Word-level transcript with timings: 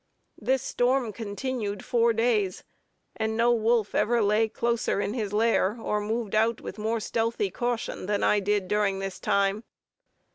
This 0.39 0.63
storm 0.63 1.13
continued 1.13 1.85
four 1.85 2.11
days; 2.11 2.63
and 3.15 3.37
no 3.37 3.53
wolf 3.53 3.93
ever 3.93 4.19
lay 4.23 4.47
closer 4.49 4.99
in 4.99 5.13
his 5.13 5.31
lair, 5.31 5.77
or 5.79 6.01
moved 6.01 6.33
out 6.33 6.59
with 6.59 6.79
more 6.79 6.99
stealthy 6.99 7.51
caution 7.51 8.07
than 8.07 8.23
I 8.23 8.39
did 8.39 8.67
during 8.67 8.97
this 8.97 9.19
time. 9.19 9.63